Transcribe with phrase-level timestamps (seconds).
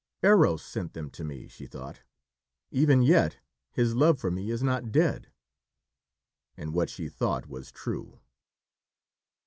[0.23, 2.01] "Eros sent them to me:" she thought.
[2.71, 3.37] "Even yet
[3.71, 5.31] his love for me is not dead."
[6.57, 8.19] And what she thought was true.